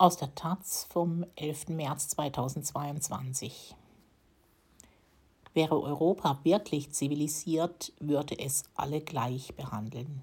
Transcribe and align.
Aus 0.00 0.16
der 0.16 0.34
Taz 0.34 0.86
vom 0.88 1.26
11. 1.36 1.68
März 1.68 2.08
2022. 2.08 3.76
Wäre 5.52 5.78
Europa 5.78 6.40
wirklich 6.42 6.90
zivilisiert, 6.92 7.92
würde 8.00 8.38
es 8.38 8.64
alle 8.74 9.02
gleich 9.02 9.54
behandeln. 9.56 10.22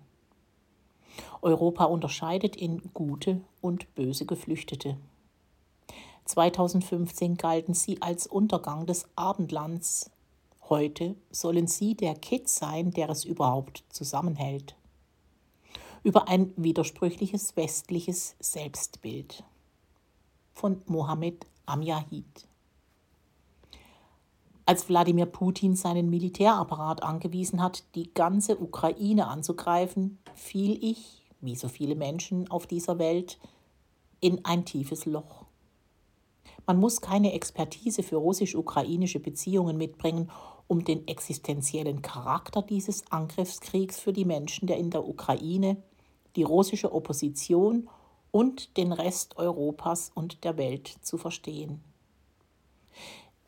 Europa 1.43 1.83
unterscheidet 1.83 2.55
in 2.55 2.91
gute 2.95 3.41
und 3.61 3.93
böse 3.93 4.25
Geflüchtete. 4.25 4.97
2015 6.25 7.37
galten 7.37 7.75
sie 7.75 8.01
als 8.01 8.25
Untergang 8.25 8.87
des 8.87 9.07
Abendlands. 9.15 10.09
Heute 10.69 11.15
sollen 11.29 11.67
sie 11.67 11.93
der 11.93 12.15
Kitt 12.15 12.49
sein, 12.49 12.89
der 12.89 13.09
es 13.09 13.25
überhaupt 13.25 13.83
zusammenhält. 13.89 14.75
Über 16.01 16.27
ein 16.29 16.51
widersprüchliches 16.57 17.55
westliches 17.55 18.35
Selbstbild 18.39 19.43
von 20.57 20.81
Mohammed 20.87 21.45
Amjahid. 21.67 22.47
Als 24.65 24.89
Wladimir 24.89 25.27
Putin 25.27 25.75
seinen 25.75 26.09
Militärapparat 26.09 27.03
angewiesen 27.03 27.61
hat, 27.61 27.83
die 27.93 28.11
ganze 28.13 28.57
Ukraine 28.59 29.27
anzugreifen, 29.27 30.17
fiel 30.33 30.83
ich, 30.83 31.23
wie 31.41 31.55
so 31.55 31.69
viele 31.69 31.95
Menschen 31.95 32.49
auf 32.49 32.65
dieser 32.65 32.97
Welt, 32.97 33.37
in 34.19 34.43
ein 34.45 34.65
tiefes 34.65 35.05
Loch. 35.05 35.45
Man 36.65 36.79
muss 36.79 37.01
keine 37.01 37.33
Expertise 37.33 38.01
für 38.01 38.17
russisch-ukrainische 38.17 39.19
Beziehungen 39.19 39.77
mitbringen, 39.77 40.31
um 40.65 40.83
den 40.83 41.07
existenziellen 41.07 42.01
Charakter 42.01 42.63
dieses 42.63 43.09
Angriffskriegs 43.11 43.99
für 43.99 44.11
die 44.11 44.25
Menschen 44.25 44.67
der 44.67 44.77
in 44.77 44.89
der 44.89 45.07
Ukraine, 45.07 45.77
die 46.35 46.43
russische 46.43 46.91
Opposition 46.91 47.87
und 48.31 48.77
den 48.77 48.91
Rest 48.91 49.37
Europas 49.37 50.11
und 50.13 50.43
der 50.43 50.57
Welt 50.57 50.87
zu 51.01 51.17
verstehen. 51.17 51.81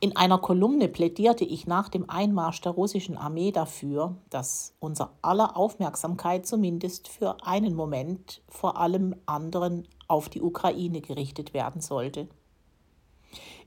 In 0.01 0.15
einer 0.15 0.37
Kolumne 0.37 0.87
plädierte 0.87 1.43
ich 1.43 1.67
nach 1.67 1.89
dem 1.89 2.09
Einmarsch 2.09 2.61
der 2.61 2.71
russischen 2.71 3.17
Armee 3.17 3.51
dafür, 3.51 4.15
dass 4.29 4.73
unser 4.79 5.11
aller 5.21 5.57
Aufmerksamkeit 5.57 6.47
zumindest 6.47 7.09
für 7.09 7.45
einen 7.45 7.75
Moment 7.75 8.41
vor 8.47 8.77
allem 8.77 9.13
anderen 9.25 9.85
auf 10.07 10.29
die 10.29 10.41
Ukraine 10.41 11.01
gerichtet 11.01 11.53
werden 11.53 11.81
sollte. 11.81 12.29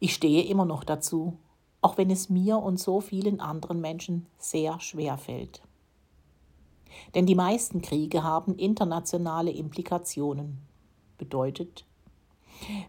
Ich 0.01 0.15
stehe 0.15 0.45
immer 0.45 0.65
noch 0.65 0.85
dazu, 0.85 1.37
auch 1.83 1.99
wenn 1.99 2.11
es 2.11 2.31
mir 2.31 2.57
und 2.57 2.81
so 2.81 3.03
vielen 3.03 3.41
anderen 3.41 3.83
Menschen 3.83 4.27
sehr 4.39 4.81
schwer 4.81 5.19
fällt. 5.19 5.61
Denn 7.15 7.27
die 7.27 7.35
meisten 7.35 7.83
Kriege 7.83 8.23
haben 8.23 8.55
internationale 8.55 9.51
Implikationen 9.51 10.72
bedeutet. 11.23 11.85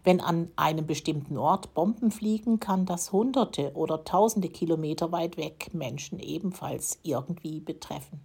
Wenn 0.02 0.20
an 0.20 0.50
einem 0.56 0.86
bestimmten 0.86 1.38
Ort 1.38 1.72
Bomben 1.72 2.10
fliegen, 2.10 2.58
kann 2.58 2.84
das 2.84 3.12
hunderte 3.12 3.72
oder 3.74 4.04
tausende 4.04 4.48
Kilometer 4.48 5.12
weit 5.12 5.36
weg 5.36 5.70
Menschen 5.72 6.18
ebenfalls 6.18 6.98
irgendwie 7.04 7.60
betreffen. 7.60 8.20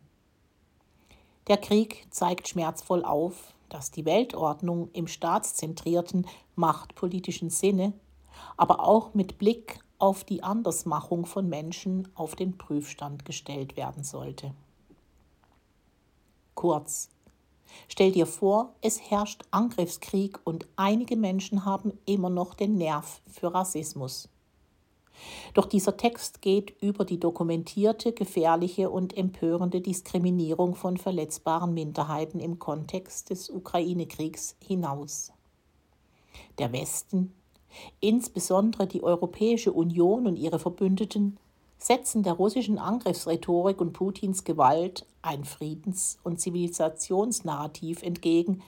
Der 1.48 1.58
Krieg 1.58 2.08
zeigt 2.10 2.48
schmerzvoll 2.48 3.06
auf, 3.06 3.54
dass 3.70 3.92
die 3.92 4.06
Weltordnung 4.06 4.90
im 4.94 5.08
staatszentrierten, 5.08 6.26
machtpolitischen 6.56 7.52
Sinne, 7.52 7.94
aber 8.58 8.84
auch 8.88 9.14
mit 9.14 9.38
Blick 9.38 9.80
auf 10.00 10.24
die 10.24 10.42
Andersmachung 10.42 11.28
von 11.28 11.48
Menschen 11.50 12.08
auf 12.16 12.36
den 12.36 12.58
Prüfstand 12.58 13.26
gestellt 13.26 13.78
werden 13.78 14.04
sollte. 14.04 14.54
Kurz, 16.56 17.10
Stell 17.88 18.12
dir 18.12 18.26
vor, 18.26 18.74
es 18.82 19.10
herrscht 19.10 19.44
Angriffskrieg 19.52 20.40
und 20.44 20.68
einige 20.76 21.16
Menschen 21.16 21.66
haben 21.66 21.94
immer 22.06 22.30
noch 22.30 22.54
den 22.54 22.76
Nerv 22.76 23.22
für 23.28 23.54
Rassismus. 23.54 24.30
Doch 25.54 25.66
dieser 25.66 25.98
Text 25.98 26.42
geht 26.42 26.82
über 26.82 27.06
die 27.06 27.20
dokumentierte, 27.20 28.14
gefährliche 28.14 28.90
und 28.90 29.18
empörende 29.18 29.82
Diskriminierung 29.82 30.76
von 30.76 30.98
verletzbaren 30.98 31.74
Minderheiten 31.74 32.40
im 32.40 32.60
Kontext 32.60 33.30
des 33.30 33.50
Ukraine-Kriegs 33.50 34.56
hinaus. 34.66 35.34
Der 36.58 36.72
Westen, 36.72 37.34
insbesondere 38.00 38.88
die 38.88 39.04
Europäische 39.04 39.74
Union 39.74 40.28
und 40.28 40.38
ihre 40.38 40.60
Verbündeten, 40.60 41.38
setzen 41.80 42.24
der 42.24 42.34
russischen 42.34 42.78
Angriffsrhetorik 42.78 43.80
und 43.82 43.94
Putins 43.94 44.44
Gewalt 44.44 45.06
ein 45.22 45.46
Friedens- 45.46 46.20
und 46.24 46.40
Zivilisationsnarrativ 46.40 48.04
entgegen, 48.04 48.62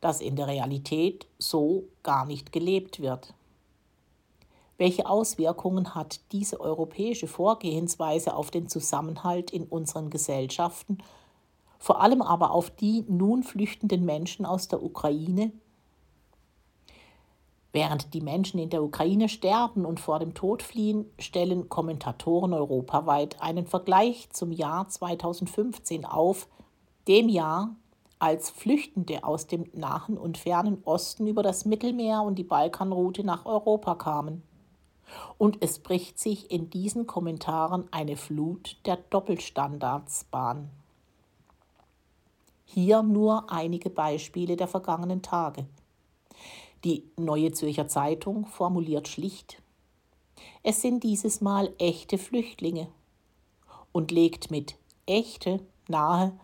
das 0.00 0.20
in 0.20 0.36
der 0.36 0.48
Realität 0.48 1.26
so 1.38 1.84
gar 2.02 2.26
nicht 2.26 2.52
gelebt 2.52 3.00
wird. 3.00 3.32
Welche 4.76 5.08
Auswirkungen 5.08 5.94
hat 5.94 6.20
diese 6.30 6.60
europäische 6.60 7.26
Vorgehensweise 7.26 8.34
auf 8.34 8.50
den 8.50 8.68
Zusammenhalt 8.68 9.50
in 9.50 9.64
unseren 9.64 10.10
Gesellschaften, 10.10 10.98
vor 11.80 12.00
allem 12.00 12.22
aber 12.22 12.50
auf 12.50 12.70
die 12.70 13.04
nun 13.08 13.42
flüchtenden 13.42 14.04
Menschen 14.04 14.46
aus 14.46 14.68
der 14.68 14.82
Ukraine, 14.82 15.52
Während 17.78 18.12
die 18.12 18.20
Menschen 18.20 18.58
in 18.58 18.70
der 18.70 18.82
Ukraine 18.82 19.28
sterben 19.28 19.84
und 19.84 20.00
vor 20.00 20.18
dem 20.18 20.34
Tod 20.34 20.64
fliehen, 20.64 21.06
stellen 21.20 21.68
Kommentatoren 21.68 22.52
europaweit 22.52 23.40
einen 23.40 23.68
Vergleich 23.68 24.28
zum 24.32 24.50
Jahr 24.50 24.88
2015 24.88 26.04
auf, 26.04 26.48
dem 27.06 27.28
Jahr, 27.28 27.76
als 28.18 28.50
Flüchtende 28.50 29.22
aus 29.22 29.46
dem 29.46 29.70
nahen 29.74 30.18
und 30.18 30.38
fernen 30.38 30.82
Osten 30.82 31.28
über 31.28 31.44
das 31.44 31.66
Mittelmeer 31.66 32.22
und 32.22 32.34
die 32.34 32.42
Balkanroute 32.42 33.22
nach 33.22 33.46
Europa 33.46 33.94
kamen. 33.94 34.42
Und 35.38 35.58
es 35.60 35.78
bricht 35.78 36.18
sich 36.18 36.50
in 36.50 36.70
diesen 36.70 37.06
Kommentaren 37.06 37.84
eine 37.92 38.16
Flut 38.16 38.76
der 38.86 38.96
Doppelstandards 38.96 40.24
Bahn. 40.24 40.68
Hier 42.64 43.04
nur 43.04 43.52
einige 43.52 43.88
Beispiele 43.88 44.56
der 44.56 44.66
vergangenen 44.66 45.22
Tage. 45.22 45.64
Die 46.84 47.04
Neue 47.16 47.52
Zürcher 47.52 47.88
Zeitung 47.88 48.46
formuliert 48.46 49.08
schlicht, 49.08 49.60
es 50.62 50.82
sind 50.82 51.02
dieses 51.02 51.40
Mal 51.40 51.72
echte 51.78 52.18
Flüchtlinge 52.18 52.88
und 53.92 54.10
legt 54.10 54.50
mit 54.50 54.76
echte 55.06 55.60
nahe, 55.88 56.38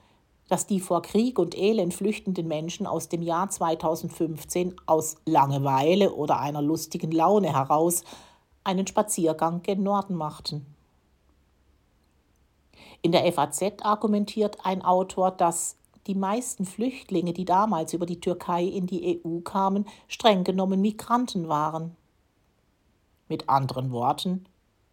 dass 0.49 0.67
die 0.67 0.81
vor 0.81 1.03
Krieg 1.03 1.39
und 1.39 1.57
Elend 1.57 1.95
flüchtenden 1.95 2.49
Menschen 2.49 2.87
aus 2.87 3.09
dem 3.09 3.23
Jahr 3.23 3.49
2015 3.49 4.75
aus 4.87 5.17
Langeweile 5.25 6.13
oder 6.15 6.39
einer 6.39 6.63
lustigen 6.63 7.13
Laune 7.13 7.53
heraus 7.53 8.03
einen 8.63 8.87
Spaziergang 8.87 9.63
gen 9.63 9.83
Norden 9.83 10.15
machten. 10.15 10.67
In 13.03 13.13
der 13.13 13.31
FAZ 13.33 13.63
argumentiert 13.83 14.59
ein 14.65 14.83
Autor, 14.83 15.31
dass 15.31 15.77
die 16.07 16.15
meisten 16.15 16.65
Flüchtlinge, 16.65 17.33
die 17.33 17.45
damals 17.45 17.95
über 17.95 18.07
die 18.07 18.21
Türkei 18.21 18.65
in 18.65 18.87
die 18.87 19.23
EU 19.25 19.41
kamen, 19.41 19.87
streng 20.09 20.45
genommen 20.45 20.81
Migranten 20.81 21.49
waren. 21.49 21.97
Mit 23.29 23.49
anderen 23.49 23.91
Worten, 23.91 24.45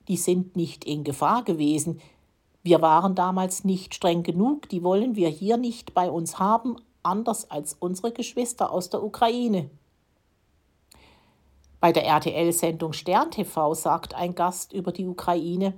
die 0.07 0.17
sind 0.17 0.55
nicht 0.55 0.85
in 0.85 1.03
Gefahr 1.03 1.43
gewesen. 1.43 1.99
Wir 2.63 2.81
waren 2.81 3.15
damals 3.15 3.63
nicht 3.63 3.93
streng 3.93 4.23
genug, 4.23 4.69
die 4.69 4.83
wollen 4.83 5.15
wir 5.15 5.29
hier 5.29 5.57
nicht 5.57 5.93
bei 5.93 6.09
uns 6.09 6.39
haben, 6.39 6.77
anders 7.03 7.49
als 7.49 7.75
unsere 7.79 8.11
Geschwister 8.11 8.71
aus 8.71 8.89
der 8.89 9.03
Ukraine. 9.03 9.69
Bei 11.79 11.91
der 11.91 12.05
RTL-Sendung 12.05 12.93
Stern 12.93 13.31
TV 13.31 13.73
sagt 13.73 14.13
ein 14.13 14.35
Gast 14.35 14.71
über 14.71 14.91
die 14.91 15.07
Ukraine, 15.07 15.73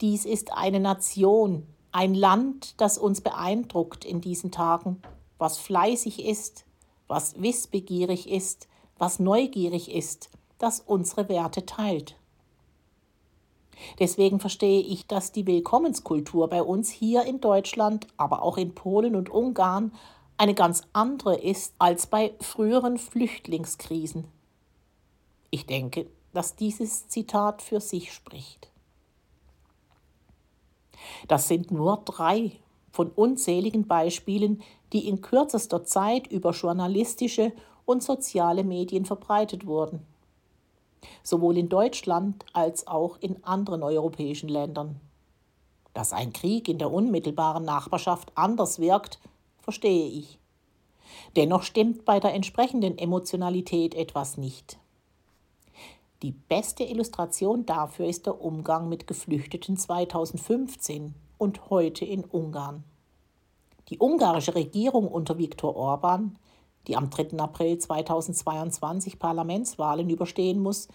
dies 0.00 0.24
ist 0.24 0.52
eine 0.52 0.80
Nation, 0.80 1.66
ein 1.92 2.14
Land, 2.14 2.80
das 2.80 2.98
uns 2.98 3.20
beeindruckt 3.20 4.04
in 4.04 4.20
diesen 4.20 4.50
Tagen, 4.50 5.00
was 5.38 5.58
fleißig 5.58 6.24
ist, 6.24 6.64
was 7.06 7.40
wissbegierig 7.40 8.28
ist, 8.30 8.68
was 8.98 9.18
neugierig 9.18 9.92
ist, 9.94 10.30
das 10.58 10.80
unsere 10.80 11.28
Werte 11.28 11.66
teilt. 11.66 12.16
Deswegen 13.98 14.40
verstehe 14.40 14.80
ich, 14.80 15.06
dass 15.06 15.32
die 15.32 15.46
Willkommenskultur 15.46 16.48
bei 16.48 16.62
uns 16.62 16.90
hier 16.90 17.24
in 17.24 17.40
Deutschland, 17.40 18.06
aber 18.16 18.42
auch 18.42 18.56
in 18.56 18.74
Polen 18.74 19.16
und 19.16 19.28
Ungarn 19.28 19.92
eine 20.36 20.54
ganz 20.54 20.82
andere 20.92 21.36
ist 21.36 21.74
als 21.78 22.06
bei 22.06 22.34
früheren 22.40 22.98
Flüchtlingskrisen. 22.98 24.24
Ich 25.50 25.66
denke, 25.66 26.06
dass 26.32 26.56
dieses 26.56 27.08
Zitat 27.08 27.60
für 27.60 27.80
sich 27.80 28.12
spricht. 28.12 28.71
Das 31.28 31.48
sind 31.48 31.70
nur 31.70 32.02
drei 32.04 32.52
von 32.90 33.10
unzähligen 33.10 33.86
Beispielen, 33.86 34.62
die 34.92 35.08
in 35.08 35.22
kürzester 35.22 35.84
Zeit 35.84 36.26
über 36.26 36.50
journalistische 36.50 37.52
und 37.84 38.02
soziale 38.02 38.64
Medien 38.64 39.04
verbreitet 39.04 39.66
wurden. 39.66 40.06
Sowohl 41.22 41.58
in 41.58 41.68
Deutschland 41.68 42.44
als 42.52 42.86
auch 42.86 43.16
in 43.20 43.42
anderen 43.44 43.82
europäischen 43.82 44.48
Ländern. 44.48 45.00
Dass 45.94 46.12
ein 46.12 46.32
Krieg 46.32 46.68
in 46.68 46.78
der 46.78 46.92
unmittelbaren 46.92 47.64
Nachbarschaft 47.64 48.32
anders 48.34 48.78
wirkt, 48.78 49.18
verstehe 49.60 50.06
ich. 50.06 50.38
Dennoch 51.36 51.62
stimmt 51.62 52.04
bei 52.04 52.20
der 52.20 52.34
entsprechenden 52.34 52.98
Emotionalität 52.98 53.94
etwas 53.94 54.36
nicht. 54.36 54.78
Die 56.22 56.30
beste 56.30 56.84
Illustration 56.84 57.66
dafür 57.66 58.06
ist 58.06 58.26
der 58.26 58.40
Umgang 58.40 58.88
mit 58.88 59.08
Geflüchteten 59.08 59.76
2015 59.76 61.16
und 61.36 61.68
heute 61.68 62.04
in 62.04 62.22
Ungarn. 62.22 62.84
Die 63.88 63.98
ungarische 63.98 64.54
Regierung 64.54 65.08
unter 65.08 65.36
Viktor 65.38 65.74
Orban, 65.74 66.38
die 66.86 66.96
am 66.96 67.10
3. 67.10 67.38
April 67.38 67.76
2022 67.76 69.18
Parlamentswahlen 69.18 70.08
überstehen 70.10 70.60
muss, 70.60 70.86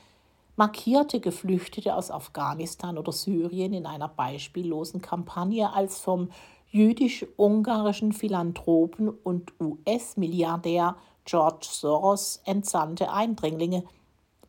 markierte 0.56 1.20
Geflüchtete 1.20 1.94
aus 1.94 2.10
Afghanistan 2.10 2.98
oder 2.98 3.12
Syrien 3.12 3.74
in 3.74 3.86
einer 3.86 4.08
beispiellosen 4.08 5.02
Kampagne 5.02 5.74
als 5.74 6.00
vom 6.00 6.30
jüdisch-ungarischen 6.70 8.14
Philanthropen 8.14 9.10
und 9.10 9.52
US-Milliardär 9.60 10.96
George 11.26 11.68
Soros 11.70 12.42
entsandte 12.46 13.12
Eindringlinge, 13.12 13.84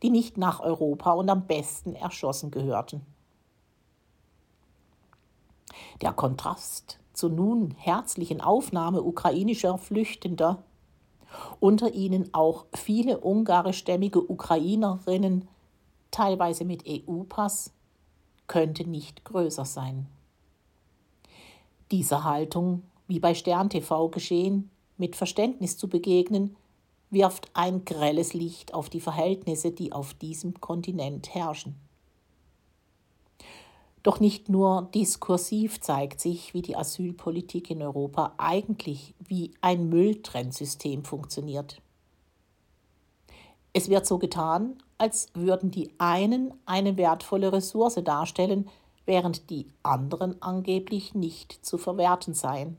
die 0.02 0.10
nicht 0.10 0.38
nach 0.38 0.60
Europa 0.60 1.12
und 1.12 1.28
am 1.28 1.46
besten 1.46 1.94
erschossen 1.94 2.50
gehörten. 2.50 3.02
Der 6.00 6.12
Kontrast 6.12 6.98
zur 7.12 7.30
nun 7.30 7.74
herzlichen 7.76 8.40
Aufnahme 8.40 9.02
ukrainischer 9.02 9.76
Flüchtender, 9.78 10.62
unter 11.60 11.92
ihnen 11.92 12.32
auch 12.32 12.66
viele 12.74 13.18
ungarischstämmige 13.18 14.20
Ukrainerinnen, 14.30 15.48
teilweise 16.10 16.64
mit 16.64 16.84
EU-Pass, 16.88 17.72
könnte 18.46 18.88
nicht 18.88 19.24
größer 19.24 19.64
sein. 19.64 20.06
Dieser 21.90 22.24
Haltung, 22.24 22.82
wie 23.08 23.18
bei 23.18 23.34
Stern 23.34 23.68
TV 23.68 24.08
geschehen, 24.08 24.70
mit 24.96 25.16
Verständnis 25.16 25.76
zu 25.76 25.88
begegnen, 25.88 26.56
wirft 27.10 27.50
ein 27.55 27.84
grelles 27.84 28.34
Licht 28.34 28.75
auf 28.75 28.90
die 28.90 29.00
Verhältnisse, 29.00 29.70
die 29.70 29.93
auf 29.93 30.14
diesem 30.14 30.60
Kontinent 30.60 31.34
herrschen. 31.34 31.76
Doch 34.02 34.20
nicht 34.20 34.49
nur 34.49 34.88
diskursiv 34.94 35.81
zeigt 35.81 36.20
sich, 36.20 36.55
wie 36.55 36.62
die 36.62 36.76
Asylpolitik 36.76 37.70
in 37.70 37.82
Europa 37.82 38.32
eigentlich 38.38 39.14
wie 39.19 39.52
ein 39.60 39.88
Mülltrennsystem 39.88 41.05
funktioniert. 41.05 41.82
Es 43.72 43.88
wird 43.88 44.06
so 44.06 44.19
getan, 44.19 44.82
als 44.99 45.28
würden 45.34 45.70
die 45.70 45.90
einen 45.99 46.54
eine 46.64 46.96
wertvolle 46.96 47.52
Ressource 47.52 48.00
darstellen, 48.02 48.69
während 49.04 49.50
die 49.50 49.66
anderen 49.82 50.40
angeblich 50.43 51.14
nicht 51.14 51.64
zu 51.64 51.78
verwerten 51.78 52.34
seien. 52.34 52.76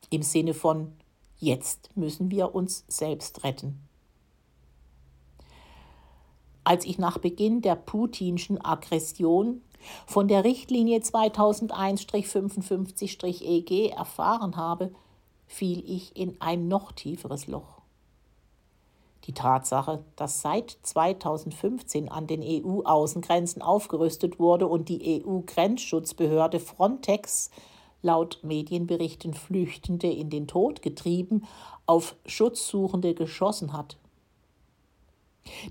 Im 0.10 0.22
Sinne 0.22 0.54
von 0.54 0.94
jetzt 1.38 1.90
müssen 1.96 2.32
wir 2.32 2.56
uns 2.56 2.86
selbst 2.88 3.44
retten. 3.44 3.82
Als 6.64 6.86
ich 6.86 6.98
nach 6.98 7.18
Beginn 7.18 7.62
der 7.62 7.76
putinschen 7.76 8.64
Aggression 8.64 9.62
von 10.06 10.28
der 10.28 10.44
Richtlinie 10.44 11.00
2001-55-EG 11.00 13.92
erfahren 13.92 14.58
habe, 14.58 14.94
fiel 15.46 15.84
ich 15.90 16.18
in 16.18 16.42
ein 16.42 16.68
noch 16.68 16.92
tieferes 16.92 17.48
Loch. 17.48 17.77
Die 19.28 19.34
Tatsache, 19.34 20.04
dass 20.16 20.42
seit 20.42 20.78
2015 20.84 22.10
an 22.10 22.28
den 22.28 22.42
EU-Außengrenzen 22.42 23.62
aufgerüstet 23.62 24.40
wurde 24.40 24.68
und 24.68 24.88
die 24.88 25.22
EU-Grenzschutzbehörde 25.26 26.62
Frontex 26.62 27.52
laut 28.02 28.40
Medienberichten 28.44 29.34
Flüchtende 29.34 30.08
in 30.08 30.30
den 30.30 30.48
Tod 30.48 30.82
getrieben, 30.82 31.46
auf 31.86 32.16
Schutzsuchende 32.26 33.14
geschossen 33.14 33.74
hat. 33.74 33.98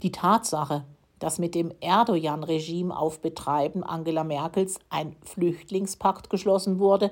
Die 0.03 0.13
Tatsache, 0.13 0.85
dass 1.19 1.39
mit 1.39 1.55
dem 1.55 1.73
Erdogan-Regime 1.81 2.97
auf 2.97 3.21
Betreiben 3.21 3.83
Angela 3.83 4.25
Merkels 4.25 4.79
ein 4.91 5.17
Flüchtlingspakt 5.23 6.29
geschlossen 6.29 6.79
wurde, 6.79 7.11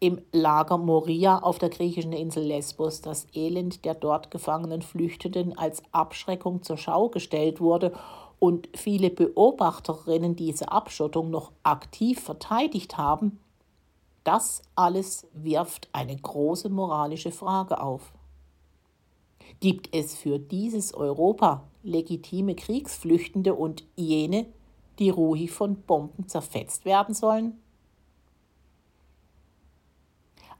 im 0.00 0.22
Lager 0.32 0.78
Moria 0.78 1.38
auf 1.40 1.58
der 1.58 1.68
griechischen 1.68 2.14
Insel 2.14 2.44
Lesbos 2.44 3.02
das 3.02 3.26
Elend 3.34 3.84
der 3.84 3.94
dort 3.94 4.30
gefangenen 4.30 4.80
Flüchtenden 4.80 5.56
als 5.56 5.82
Abschreckung 5.92 6.62
zur 6.62 6.78
Schau 6.78 7.10
gestellt 7.10 7.60
wurde 7.60 7.92
und 8.38 8.70
viele 8.74 9.10
Beobachterinnen 9.10 10.34
diese 10.34 10.72
Abschottung 10.72 11.30
noch 11.30 11.52
aktiv 11.62 12.18
verteidigt 12.18 12.96
haben, 12.96 13.38
das 14.24 14.62
alles 14.74 15.26
wirft 15.34 15.90
eine 15.92 16.16
große 16.16 16.70
moralische 16.70 17.30
Frage 17.30 17.82
auf. 17.82 18.12
Gibt 19.60 19.94
es 19.94 20.14
für 20.14 20.38
dieses 20.38 20.94
Europa 20.94 21.64
legitime 21.82 22.54
Kriegsflüchtende 22.54 23.54
und 23.54 23.84
jene, 23.96 24.46
die 24.98 25.10
ruhig 25.10 25.50
von 25.50 25.76
Bomben 25.82 26.26
zerfetzt 26.26 26.86
werden 26.86 27.14
sollen? 27.14 27.60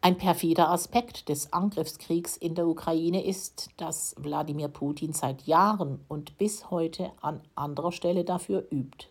Ein 0.02 0.16
perfider 0.16 0.71
Aspekt 0.71 1.28
des 1.28 1.52
Angriffskriegs 1.52 2.38
in 2.38 2.54
der 2.54 2.66
Ukraine 2.66 3.23
ist, 3.23 3.69
dass 3.76 4.14
Wladimir 4.19 4.69
Putin 4.69 5.12
seit 5.12 5.42
Jahren 5.42 6.00
und 6.09 6.38
bis 6.38 6.71
heute 6.71 7.12
an 7.21 7.42
anderer 7.54 7.92
Stelle 7.92 8.25
dafür 8.25 8.66
übt. 8.71 9.09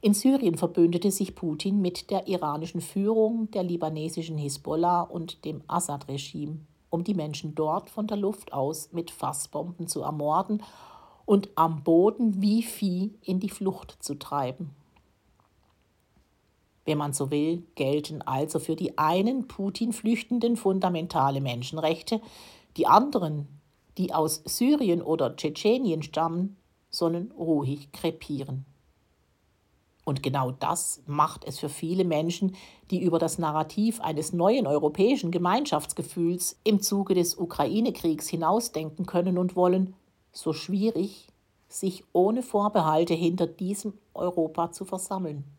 In 0.00 0.14
Syrien 0.14 0.56
verbündete 0.56 1.10
sich 1.10 1.34
Putin 1.34 1.82
mit 1.82 2.10
der 2.10 2.28
iranischen 2.28 2.80
Führung, 2.80 3.50
der 3.50 3.62
libanesischen 3.62 4.38
Hisbollah 4.38 5.02
und 5.02 5.44
dem 5.44 5.62
Assad-Regime, 5.66 6.60
um 6.88 7.04
die 7.04 7.14
Menschen 7.14 7.54
dort 7.54 7.90
von 7.90 8.06
der 8.06 8.16
Luft 8.16 8.54
aus 8.54 8.90
mit 8.92 9.10
Fassbomben 9.10 9.86
zu 9.86 10.00
ermorden 10.00 10.62
und 11.26 11.50
am 11.56 11.82
Boden 11.82 12.40
wie 12.40 12.62
Vieh 12.62 13.12
in 13.20 13.38
die 13.40 13.50
Flucht 13.50 13.98
zu 14.00 14.14
treiben. 14.14 14.70
Wenn 16.86 16.98
man 16.98 17.12
so 17.12 17.30
will, 17.30 17.64
gelten 17.74 18.22
also 18.22 18.58
für 18.60 18.76
die 18.76 18.96
einen 18.96 19.48
Putin-Flüchtenden 19.48 20.56
fundamentale 20.56 21.40
Menschenrechte, 21.40 22.20
die 22.76 22.86
anderen, 22.86 23.48
die 23.98 24.14
aus 24.14 24.42
Syrien 24.44 25.02
oder 25.02 25.36
Tschetschenien 25.36 26.02
stammen, 26.02 26.56
sollen 26.88 27.32
ruhig 27.32 27.90
krepieren. 27.92 28.64
Und 30.04 30.22
genau 30.22 30.52
das 30.52 31.02
macht 31.06 31.44
es 31.44 31.58
für 31.58 31.68
viele 31.68 32.04
Menschen, 32.04 32.54
die 32.92 33.02
über 33.02 33.18
das 33.18 33.38
Narrativ 33.38 34.00
eines 34.00 34.32
neuen 34.32 34.68
europäischen 34.68 35.32
Gemeinschaftsgefühls 35.32 36.60
im 36.62 36.80
Zuge 36.80 37.14
des 37.14 37.36
Ukraine-Kriegs 37.36 38.28
hinausdenken 38.28 39.06
können 39.06 39.36
und 39.36 39.56
wollen, 39.56 39.94
so 40.30 40.52
schwierig, 40.52 41.26
sich 41.68 42.04
ohne 42.12 42.42
Vorbehalte 42.42 43.14
hinter 43.14 43.48
diesem 43.48 43.94
Europa 44.14 44.70
zu 44.70 44.84
versammeln. 44.84 45.55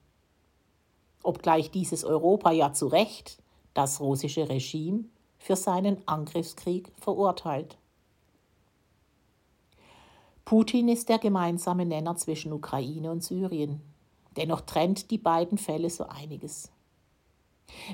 Obgleich 1.28 1.72
dieses 1.72 2.06
Europa 2.06 2.52
ja 2.52 2.72
zu 2.72 2.88
Recht 2.88 3.40
das 3.74 4.00
russische 4.00 4.48
Regime 4.48 5.04
für 5.38 5.58
seinen 5.58 5.98
Angriffskrieg 6.08 6.90
verurteilt. 7.02 7.78
Putin 10.46 10.88
ist 10.88 11.10
der 11.10 11.18
gemeinsame 11.18 11.86
Nenner 11.86 12.16
zwischen 12.16 12.54
Ukraine 12.54 13.12
und 13.12 13.26
Syrien. 13.26 13.82
Dennoch 14.38 14.62
trennt 14.62 15.12
die 15.12 15.18
beiden 15.18 15.58
Fälle 15.58 15.90
so 15.90 16.06
einiges. 16.06 16.72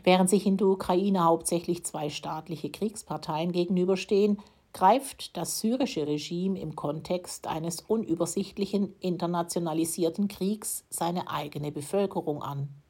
Während 0.03 0.29
sich 0.29 0.45
in 0.45 0.57
der 0.57 0.67
Ukraine 0.67 1.23
hauptsächlich 1.23 1.83
zwei 1.85 2.11
staatliche 2.11 2.69
Kriegsparteien 2.69 3.51
gegenüberstehen, 3.51 4.37
greift 4.73 5.35
das 5.37 5.59
syrische 5.59 6.05
Regime 6.05 6.59
im 6.59 6.75
Kontext 6.75 7.47
eines 7.47 7.81
unübersichtlichen 7.81 8.93
internationalisierten 8.99 10.27
Kriegs 10.27 10.85
seine 10.91 11.31
eigene 11.31 11.71
Bevölkerung 11.71 12.43
an. 12.43 12.82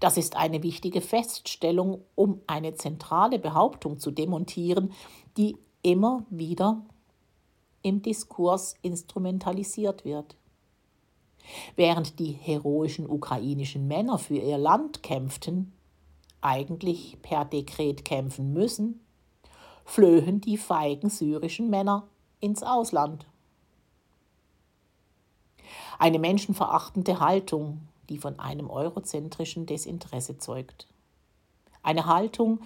Das 0.00 0.16
ist 0.16 0.36
eine 0.36 0.62
wichtige 0.62 1.00
Feststellung, 1.00 2.02
um 2.14 2.40
eine 2.46 2.74
zentrale 2.74 3.38
Behauptung 3.38 3.98
zu 3.98 4.10
demontieren, 4.10 4.92
die 5.36 5.56
immer 5.82 6.24
wieder 6.30 6.82
im 7.82 8.02
Diskurs 8.02 8.74
instrumentalisiert 8.82 10.04
wird. 10.04 10.36
Während 11.76 12.18
die 12.18 12.32
heroischen 12.32 13.08
ukrainischen 13.08 13.86
Männer 13.86 14.18
für 14.18 14.36
ihr 14.36 14.58
Land 14.58 15.02
kämpften, 15.02 15.72
eigentlich 16.40 17.18
per 17.22 17.44
Dekret 17.44 18.04
kämpfen 18.04 18.52
müssen, 18.52 19.00
flöhen 19.84 20.40
die 20.40 20.56
feigen 20.56 21.10
syrischen 21.10 21.68
Männer 21.68 22.08
ins 22.40 22.62
Ausland. 22.62 23.26
Eine 25.98 26.18
menschenverachtende 26.18 27.20
Haltung, 27.20 27.88
die 28.08 28.18
von 28.18 28.38
einem 28.38 28.70
eurozentrischen 28.70 29.66
Desinteresse 29.66 30.38
zeugt. 30.38 30.86
Eine 31.82 32.06
Haltung, 32.06 32.60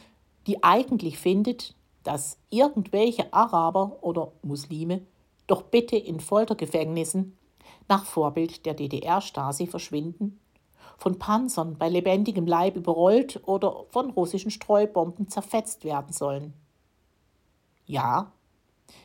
die 0.47 0.63
eigentlich 0.63 1.19
findet, 1.19 1.75
dass 2.05 2.39
irgendwelche 2.51 3.33
Araber 3.33 3.99
oder 4.03 4.33
Muslime 4.43 5.03
doch 5.47 5.63
bitte 5.63 5.97
in 5.97 6.21
Foltergefängnissen 6.21 7.37
nach 7.89 8.05
Vorbild 8.05 8.65
der 8.67 8.75
DDR-Stasi 8.75 9.67
verschwinden, 9.67 10.39
von 10.97 11.19
Panzern 11.19 11.77
bei 11.79 11.89
lebendigem 11.89 12.47
Leib 12.47 12.77
überrollt 12.77 13.41
oder 13.47 13.85
von 13.91 14.11
russischen 14.11 14.51
Streubomben 14.51 15.29
zerfetzt 15.29 15.85
werden 15.85 16.13
sollen. 16.13 16.55
Ja, 17.87 18.33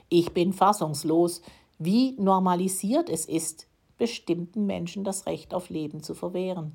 ich 0.09 0.33
bin 0.33 0.53
fassungslos, 0.53 1.41
wie 1.77 2.13
normalisiert 2.19 3.09
es 3.09 3.25
ist, 3.25 3.67
bestimmten 4.03 4.65
Menschen 4.65 5.05
das 5.05 5.27
Recht 5.27 5.53
auf 5.53 5.69
Leben 5.69 6.03
zu 6.03 6.13
verwehren. 6.13 6.73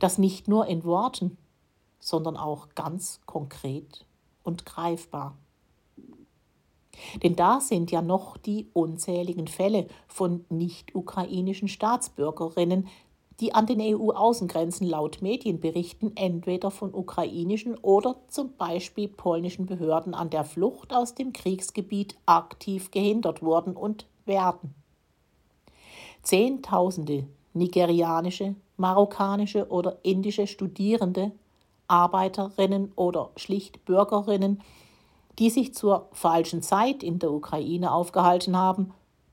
Das 0.00 0.18
nicht 0.18 0.48
nur 0.48 0.66
in 0.66 0.82
Worten, 0.82 1.38
sondern 2.00 2.36
auch 2.36 2.70
ganz 2.74 3.20
konkret 3.26 4.04
und 4.42 4.66
greifbar. 4.66 5.38
Denn 7.22 7.36
da 7.36 7.60
sind 7.60 7.92
ja 7.92 8.02
noch 8.02 8.36
die 8.36 8.70
unzähligen 8.72 9.46
Fälle 9.46 9.86
von 10.08 10.44
nicht-ukrainischen 10.48 11.68
Staatsbürgerinnen, 11.68 12.88
die 13.38 13.54
an 13.54 13.66
den 13.66 13.80
EU-Außengrenzen 13.80 14.88
laut 14.88 15.22
Medienberichten 15.22 16.16
entweder 16.16 16.72
von 16.72 16.92
ukrainischen 16.92 17.78
oder 17.78 18.16
zum 18.26 18.56
Beispiel 18.56 19.06
polnischen 19.06 19.66
Behörden 19.66 20.14
an 20.14 20.28
der 20.28 20.42
Flucht 20.42 20.92
aus 20.92 21.14
dem 21.14 21.32
Kriegsgebiet 21.32 22.16
aktiv 22.26 22.90
gehindert 22.90 23.42
wurden 23.42 23.76
und 23.76 24.06
werden. 24.24 24.81
Zehntausende 26.22 27.26
nigerianische, 27.54 28.54
marokkanische 28.76 29.68
oder 29.68 29.98
indische 30.02 30.46
Studierende, 30.46 31.32
Arbeiterinnen 31.88 32.92
oder 32.96 33.30
schlicht 33.36 33.84
Bürgerinnen 33.84 34.62
die 35.38 35.50
sich 35.50 35.74
zur 35.74 36.08
falschen 36.12 36.62
Zeit 36.62 37.02
in 37.02 37.18
der 37.18 37.32
Ukraine 37.32 37.92
aufgehalten 37.92 38.56
haben, 38.56 38.92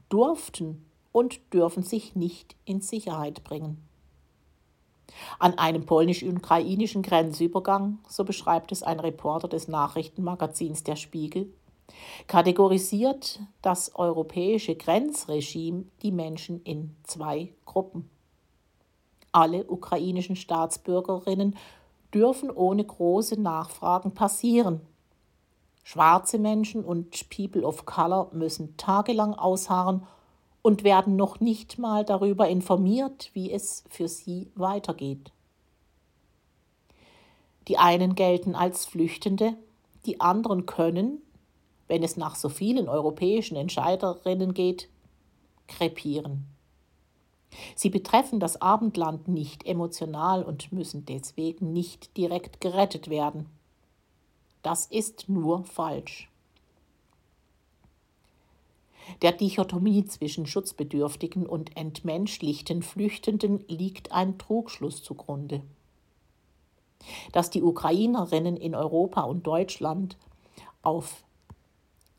durften 0.09 0.85
und 1.11 1.39
dürfen 1.53 1.83
sich 1.83 2.15
nicht 2.15 2.55
in 2.65 2.81
Sicherheit 2.81 3.43
bringen. 3.43 3.85
An 5.39 5.57
einem 5.57 5.85
polnisch-ukrainischen 5.85 7.01
Grenzübergang, 7.01 7.99
so 8.07 8.23
beschreibt 8.23 8.71
es 8.71 8.83
ein 8.83 8.99
Reporter 8.99 9.47
des 9.47 9.67
Nachrichtenmagazins 9.67 10.83
Der 10.83 10.95
Spiegel, 10.95 11.51
kategorisiert 12.27 13.39
das 13.61 13.95
europäische 13.95 14.75
Grenzregime 14.75 15.85
die 16.01 16.11
Menschen 16.11 16.61
in 16.63 16.95
zwei 17.03 17.53
Gruppen. 17.65 18.09
Alle 19.31 19.65
ukrainischen 19.65 20.35
Staatsbürgerinnen 20.35 21.55
dürfen 22.13 22.49
ohne 22.49 22.83
große 22.83 23.39
Nachfragen 23.39 24.13
passieren 24.13 24.81
Schwarze 25.91 26.37
Menschen 26.37 26.85
und 26.85 27.29
People 27.31 27.65
of 27.65 27.87
Color 27.87 28.29
müssen 28.31 28.77
tagelang 28.77 29.33
ausharren 29.33 30.05
und 30.61 30.83
werden 30.83 31.15
noch 31.15 31.39
nicht 31.39 31.79
mal 31.79 32.05
darüber 32.05 32.47
informiert, 32.47 33.31
wie 33.33 33.51
es 33.51 33.83
für 33.89 34.07
sie 34.07 34.51
weitergeht. 34.53 35.31
Die 37.67 37.79
einen 37.79 38.13
gelten 38.13 38.53
als 38.53 38.85
Flüchtende, 38.85 39.55
die 40.05 40.21
anderen 40.21 40.67
können, 40.67 41.23
wenn 41.89 42.03
es 42.03 42.15
nach 42.15 42.35
so 42.35 42.47
vielen 42.47 42.87
europäischen 42.87 43.57
Entscheiderinnen 43.57 44.53
geht, 44.53 44.87
krepieren. 45.67 46.45
Sie 47.75 47.89
betreffen 47.89 48.39
das 48.39 48.61
Abendland 48.61 49.27
nicht 49.27 49.65
emotional 49.65 50.43
und 50.43 50.71
müssen 50.71 51.05
deswegen 51.05 51.73
nicht 51.73 52.15
direkt 52.15 52.61
gerettet 52.61 53.09
werden. 53.09 53.47
Das 54.61 54.85
ist 54.85 55.27
nur 55.27 55.63
falsch. 55.65 56.29
Der 59.23 59.31
Dichotomie 59.31 60.05
zwischen 60.05 60.45
schutzbedürftigen 60.45 61.47
und 61.47 61.75
entmenschlichten 61.75 62.83
Flüchtenden 62.83 63.65
liegt 63.67 64.11
ein 64.11 64.37
Trugschluss 64.37 65.01
zugrunde. 65.01 65.63
Dass 67.31 67.49
die 67.49 67.63
Ukrainerinnen 67.63 68.57
in 68.57 68.75
Europa 68.75 69.21
und 69.21 69.47
Deutschland 69.47 70.17
auf 70.83 71.23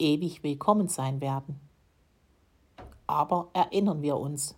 ewig 0.01 0.43
willkommen 0.43 0.89
sein 0.89 1.21
werden. 1.21 1.61
Aber 3.07 3.49
erinnern 3.53 4.03
wir 4.03 4.17
uns, 4.17 4.57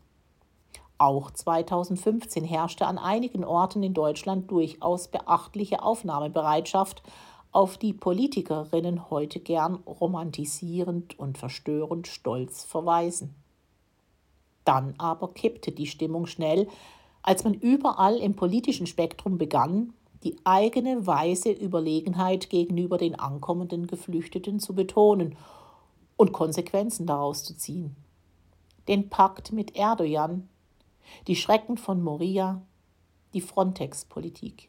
auch 0.98 1.30
2015 1.30 2.44
herrschte 2.44 2.86
an 2.86 2.96
einigen 2.96 3.44
Orten 3.44 3.82
in 3.82 3.92
Deutschland 3.92 4.50
durchaus 4.50 5.08
beachtliche 5.08 5.82
Aufnahmebereitschaft 5.82 7.02
auf 7.50 7.76
die 7.76 7.92
Politikerinnen 7.92 9.10
heute 9.10 9.40
gern 9.40 9.74
romantisierend 9.86 11.18
und 11.18 11.38
verstörend 11.38 12.06
stolz 12.06 12.64
verweisen. 12.64 13.34
Dann 14.64 14.94
aber 14.98 15.34
kippte 15.34 15.72
die 15.72 15.86
Stimmung 15.86 16.26
schnell, 16.26 16.68
als 17.22 17.44
man 17.44 17.54
überall 17.54 18.16
im 18.16 18.36
politischen 18.36 18.86
Spektrum 18.86 19.38
begann, 19.38 19.92
die 20.24 20.36
eigene 20.44 21.06
weise 21.06 21.50
Überlegenheit 21.50 22.50
gegenüber 22.50 22.98
den 22.98 23.18
ankommenden 23.18 23.86
Geflüchteten 23.86 24.60
zu 24.60 24.74
betonen 24.74 25.36
und 26.16 26.32
Konsequenzen 26.32 27.06
daraus 27.06 27.44
zu 27.44 27.56
ziehen. 27.56 27.96
Den 28.88 29.08
Pakt 29.08 29.52
mit 29.52 29.76
Erdogan, 29.76 30.48
die 31.26 31.36
Schrecken 31.36 31.76
von 31.76 32.02
Moria, 32.02 32.62
die 33.34 33.40
Frontex-Politik. 33.40 34.68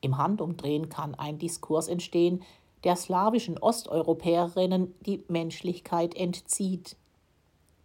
Im 0.00 0.18
Handumdrehen 0.18 0.88
kann 0.88 1.14
ein 1.14 1.38
Diskurs 1.38 1.88
entstehen, 1.88 2.42
der 2.84 2.96
slawischen 2.96 3.56
Osteuropäerinnen 3.58 4.94
die 5.06 5.24
Menschlichkeit 5.28 6.14
entzieht. 6.14 6.96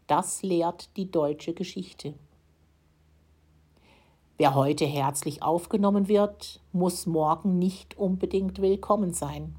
Das 0.08 0.44
lehrt 0.44 0.90
die 0.98 1.10
deutsche 1.10 1.54
Geschichte. 1.54 2.14
Wer 4.42 4.56
heute 4.56 4.86
herzlich 4.86 5.44
aufgenommen 5.44 6.08
wird, 6.08 6.62
muss 6.72 7.06
morgen 7.06 7.60
nicht 7.60 7.98
unbedingt 7.98 8.62
willkommen 8.62 9.12
sein. 9.12 9.54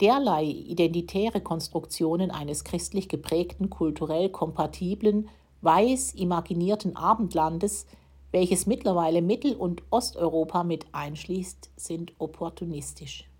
Derlei 0.00 0.42
identitäre 0.42 1.40
Konstruktionen 1.40 2.32
eines 2.32 2.64
christlich 2.64 3.08
geprägten, 3.08 3.70
kulturell 3.70 4.28
kompatiblen, 4.30 5.28
weiß 5.60 6.14
imaginierten 6.14 6.96
Abendlandes, 6.96 7.86
welches 8.32 8.66
mittlerweile 8.66 9.22
Mittel- 9.22 9.54
und 9.54 9.84
Osteuropa 9.90 10.64
mit 10.64 10.86
einschließt, 10.90 11.70
sind 11.76 12.12
opportunistisch. 12.18 13.30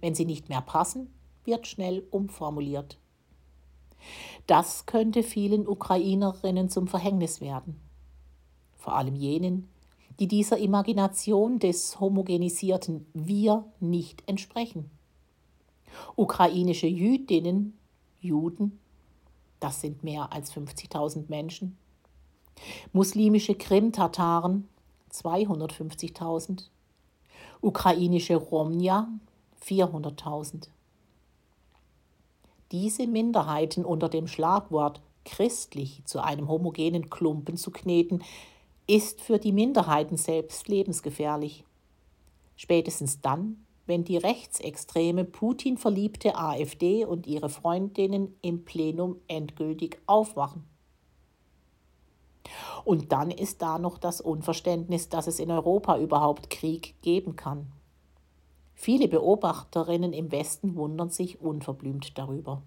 Wenn 0.00 0.16
sie 0.16 0.24
nicht 0.24 0.48
mehr 0.48 0.62
passen, 0.62 1.14
wird 1.44 1.68
schnell 1.68 2.02
umformuliert. 2.10 2.98
Das 4.48 4.84
könnte 4.84 5.22
vielen 5.22 5.68
Ukrainerinnen 5.68 6.68
zum 6.68 6.88
Verhängnis 6.88 7.40
werden 7.40 7.85
vor 8.86 8.94
allem 8.94 9.16
jenen, 9.16 9.68
die 10.20 10.28
dieser 10.28 10.58
Imagination 10.58 11.58
des 11.58 11.98
homogenisierten 11.98 13.04
Wir 13.14 13.64
nicht 13.80 14.22
entsprechen. 14.28 14.92
Ukrainische 16.14 16.86
Jüdinnen, 16.86 17.76
Juden, 18.20 18.78
das 19.58 19.80
sind 19.80 20.04
mehr 20.04 20.32
als 20.32 20.54
50.000 20.54 21.24
Menschen, 21.26 21.76
muslimische 22.92 23.56
Krim-Tataren, 23.56 24.68
250.000, 25.12 26.66
ukrainische 27.60 28.36
Romja, 28.36 29.08
400.000. 29.64 30.68
Diese 32.70 33.08
Minderheiten 33.08 33.84
unter 33.84 34.08
dem 34.08 34.28
Schlagwort 34.28 35.00
christlich 35.24 36.02
zu 36.04 36.22
einem 36.22 36.46
homogenen 36.46 37.10
Klumpen 37.10 37.56
zu 37.56 37.72
kneten, 37.72 38.22
ist 38.86 39.20
für 39.20 39.38
die 39.38 39.52
Minderheiten 39.52 40.16
selbst 40.16 40.68
lebensgefährlich. 40.68 41.64
Spätestens 42.56 43.20
dann, 43.20 43.66
wenn 43.86 44.04
die 44.04 44.16
rechtsextreme 44.16 45.24
Putin 45.24 45.78
verliebte 45.78 46.36
AfD 46.36 47.04
und 47.04 47.26
ihre 47.26 47.48
Freundinnen 47.48 48.34
im 48.42 48.64
Plenum 48.64 49.16
endgültig 49.28 50.00
aufwachen. 50.06 50.64
Und 52.84 53.12
dann 53.12 53.30
ist 53.30 53.62
da 53.62 53.78
noch 53.78 53.98
das 53.98 54.20
Unverständnis, 54.20 55.08
dass 55.08 55.26
es 55.26 55.40
in 55.40 55.50
Europa 55.50 55.98
überhaupt 55.98 56.50
Krieg 56.50 56.94
geben 57.02 57.36
kann. 57.36 57.72
Viele 58.74 59.08
Beobachterinnen 59.08 60.12
im 60.12 60.30
Westen 60.30 60.76
wundern 60.76 61.10
sich 61.10 61.40
unverblümt 61.40 62.16
darüber. 62.18 62.62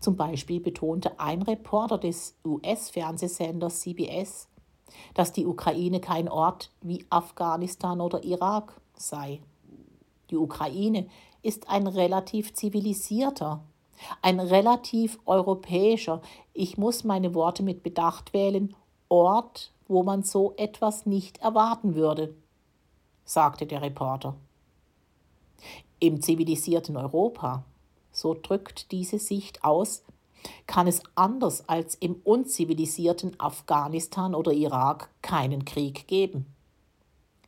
Zum 0.00 0.16
Beispiel 0.16 0.60
betonte 0.60 1.20
ein 1.20 1.42
Reporter 1.42 1.98
des 1.98 2.34
US-Fernsehsenders 2.44 3.80
CBS, 3.80 4.48
dass 5.12 5.32
die 5.32 5.46
Ukraine 5.46 6.00
kein 6.00 6.28
Ort 6.28 6.72
wie 6.80 7.04
Afghanistan 7.10 8.00
oder 8.00 8.24
Irak 8.24 8.80
sei. 8.94 9.40
Die 10.30 10.38
Ukraine 10.38 11.06
ist 11.42 11.68
ein 11.68 11.86
relativ 11.86 12.54
zivilisierter, 12.54 13.62
ein 14.22 14.40
relativ 14.40 15.18
europäischer, 15.26 16.22
ich 16.54 16.78
muss 16.78 17.04
meine 17.04 17.34
Worte 17.34 17.62
mit 17.62 17.82
Bedacht 17.82 18.32
wählen, 18.32 18.74
Ort, 19.08 19.72
wo 19.86 20.02
man 20.02 20.22
so 20.22 20.54
etwas 20.56 21.04
nicht 21.04 21.38
erwarten 21.38 21.94
würde, 21.94 22.34
sagte 23.24 23.66
der 23.66 23.82
Reporter. 23.82 24.36
Im 25.98 26.22
zivilisierten 26.22 26.96
Europa 26.96 27.64
so 28.20 28.34
drückt 28.34 28.92
diese 28.92 29.18
Sicht 29.18 29.64
aus, 29.64 30.04
kann 30.66 30.86
es 30.86 31.02
anders 31.14 31.68
als 31.68 31.94
im 31.96 32.16
unzivilisierten 32.24 33.38
Afghanistan 33.38 34.34
oder 34.34 34.52
Irak 34.52 35.10
keinen 35.22 35.64
Krieg 35.64 36.06
geben. 36.06 36.46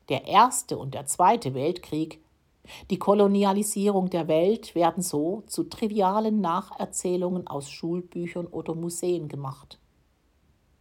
Der 0.09 0.27
Erste 0.27 0.77
und 0.77 0.95
der 0.95 1.07
Zweite 1.07 1.55
Weltkrieg, 1.55 2.23
die 2.91 2.99
Kolonialisierung 2.99 4.11
der 4.11 4.29
Welt 4.29 4.75
werden 4.75 5.03
so 5.03 5.43
zu 5.47 5.65
trivialen 5.65 6.41
Nacherzählungen 6.41 7.47
aus 7.47 7.71
Schulbüchern 7.71 8.47
oder 8.47 8.75
Museen 8.75 9.29
gemacht. 9.29 9.79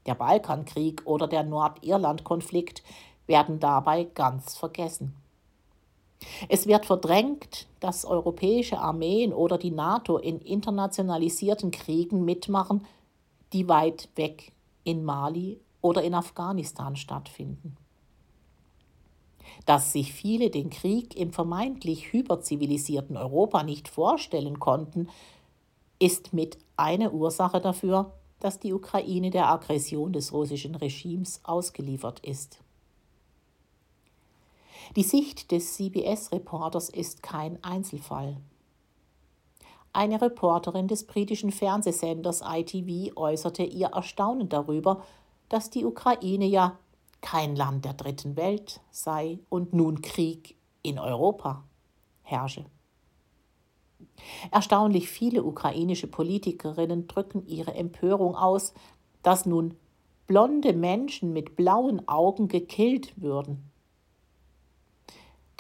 Der 0.06 0.16
Balkankrieg 0.16 1.02
oder 1.06 1.28
der 1.28 1.44
Nordirland-Konflikt 1.44 2.84
werden 3.28 3.60
dabei 3.60 4.06
ganz 4.06 4.58
vergessen. 4.58 5.21
Es 6.50 6.68
wird 6.68 6.86
verdrängt, 6.86 7.68
dass 7.80 8.06
europäische 8.06 8.80
Armeen 8.80 9.34
oder 9.34 9.58
die 9.58 9.72
NATO 9.72 10.18
in 10.18 10.40
internationalisierten 10.40 11.72
Kriegen 11.72 12.26
mitmachen, 12.26 12.86
die 13.54 13.68
weit 13.68 14.10
weg 14.16 14.52
in 14.84 15.04
Mali 15.04 15.60
oder 15.82 16.04
in 16.04 16.14
Afghanistan 16.14 16.96
stattfinden. 16.96 17.76
Dass 19.66 19.92
sich 19.92 20.14
viele 20.14 20.50
den 20.50 20.70
Krieg 20.70 21.16
im 21.16 21.34
vermeintlich 21.34 22.14
hyperzivilisierten 22.14 23.18
Europa 23.18 23.64
nicht 23.64 23.88
vorstellen 23.88 24.60
konnten, 24.60 25.10
ist 26.00 26.34
mit 26.34 26.58
eine 26.78 27.12
Ursache 27.12 27.62
dafür, 27.62 28.14
dass 28.40 28.60
die 28.60 28.74
Ukraine 28.74 29.30
der 29.30 29.50
Aggression 29.50 30.14
des 30.14 30.34
russischen 30.34 30.76
Regimes 30.76 31.42
ausgeliefert 31.44 32.20
ist. 32.22 32.60
Die 34.98 35.04
Sicht 35.04 35.52
des 35.52 35.76
CBS-Reporters 35.76 36.90
ist 36.90 37.24
kein 37.24 37.64
Einzelfall. 37.64 38.36
Eine 39.94 40.22
Reporterin 40.22 40.90
des 40.90 41.08
britischen 41.08 41.52
Fernsehsenders 41.52 42.42
ITV 42.46 43.16
äußerte 43.16 43.64
ihr 43.64 43.88
Erstaunen 43.88 44.50
darüber, 44.50 45.04
dass 45.48 45.70
die 45.70 45.86
Ukraine 45.86 46.46
ja 46.46 46.78
kein 47.22 47.56
Land 47.56 47.86
der 47.86 47.94
dritten 47.94 48.36
Welt 48.36 48.82
sei 48.92 49.40
und 49.50 49.74
nun 49.74 50.02
Krieg 50.02 50.56
in 50.82 51.00
Europa 51.00 51.64
herrsche. 52.24 52.66
Erstaunlich 54.52 55.10
viele 55.10 55.44
ukrainische 55.44 56.08
Politikerinnen 56.08 57.08
drücken 57.08 57.46
ihre 57.46 57.76
Empörung 57.76 58.36
aus, 58.36 58.74
dass 59.24 59.46
nun 59.46 59.76
blonde 60.28 60.74
Menschen 60.74 61.32
mit 61.32 61.56
blauen 61.56 62.08
Augen 62.10 62.48
gekillt 62.50 63.14
würden. 63.22 63.71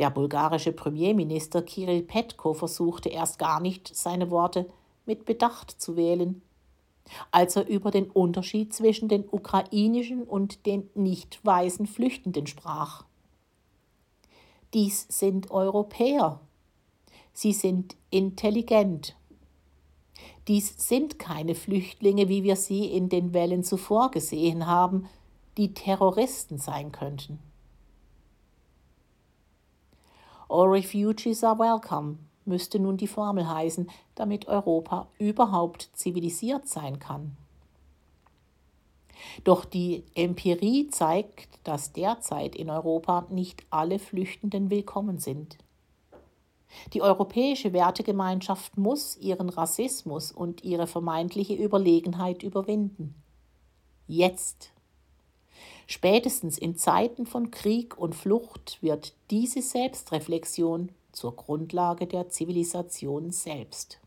Der 0.02 0.10
bulgarische 0.10 0.72
Premierminister 0.72 1.62
Kirill 1.62 2.02
Petko 2.02 2.56
versuchte 2.56 3.10
erst 3.10 3.38
gar 3.38 3.60
nicht, 3.60 3.96
seine 3.96 4.32
Worte 4.32 4.68
mit 5.06 5.26
Bedacht 5.26 5.70
zu 5.70 5.96
wählen, 5.96 6.42
als 7.30 7.56
er 7.56 7.68
über 7.68 7.92
den 7.92 8.10
Unterschied 8.10 8.74
zwischen 8.74 9.10
den 9.10 9.26
ukrainischen 9.30 10.24
und 10.24 10.66
den 10.66 10.90
nicht 10.96 11.46
weißen 11.46 11.86
Flüchtenden 11.86 12.48
sprach. 12.48 13.06
Dies 14.74 15.06
sind 15.08 15.52
Europäer. 15.52 16.40
Sie 17.32 17.54
sind 17.54 17.96
intelligent. 18.10 19.16
Dies 20.48 20.74
sind 20.80 21.20
keine 21.20 21.54
Flüchtlinge, 21.54 22.28
wie 22.28 22.42
wir 22.42 22.56
sie 22.56 22.86
in 22.86 23.08
den 23.10 23.36
Wellen 23.36 23.64
zuvor 23.64 24.10
gesehen 24.10 24.66
haben, 24.66 25.08
die 25.58 25.76
Terroristen 25.76 26.58
sein 26.58 26.92
könnten. 26.92 27.51
All 30.52 30.68
refugees 30.68 31.46
are 31.46 31.58
welcome 31.58 32.18
müsste 32.44 32.78
nun 32.78 32.98
die 32.98 33.08
Formel 33.08 33.48
heißen, 33.48 33.90
damit 34.16 34.50
Europa 34.50 35.08
überhaupt 35.18 35.90
zivilisiert 35.94 36.68
sein 36.68 37.00
kann. 37.00 37.38
Doch 39.46 39.64
die 39.64 40.04
Empirie 40.14 40.90
zeigt, 40.90 41.48
dass 41.64 41.94
derzeit 41.94 42.56
in 42.58 42.70
Europa 42.70 43.28
nicht 43.30 43.64
alle 43.70 43.98
Flüchtenden 43.98 44.70
willkommen 44.70 45.20
sind. 45.20 45.58
Die 46.92 47.02
europäische 47.02 47.72
Wertegemeinschaft 47.72 48.78
muss 48.78 49.16
ihren 49.18 49.48
Rassismus 49.48 50.34
und 50.34 50.66
ihre 50.66 50.88
vermeintliche 50.88 51.54
Überlegenheit 51.54 52.44
überwinden. 52.44 53.16
Jetzt 54.06 54.74
Spätestens 55.88 56.58
in 56.58 56.76
Zeiten 56.78 57.26
von 57.26 57.52
Krieg 57.52 57.98
und 57.98 58.16
Flucht 58.16 58.78
wird 58.82 59.14
diese 59.30 59.62
Selbstreflexion 59.62 60.90
zur 61.12 61.36
Grundlage 61.36 62.08
der 62.08 62.30
Zivilisation 62.30 63.32
selbst. 63.32 64.00